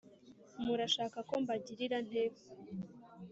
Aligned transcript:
Murashaka 0.63 1.17
ko 1.29 1.33
mbagirira 1.43 1.97
nte 2.07 2.23